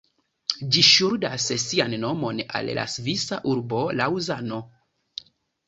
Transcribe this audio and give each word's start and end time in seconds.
Ĝi 0.75 0.81
ŝuldas 0.87 1.45
sian 1.65 1.93
nomon 2.05 2.41
al 2.61 2.73
la 2.79 2.87
svisa 2.95 3.41
urbo 3.55 3.85
Laŭzano. 4.01 4.63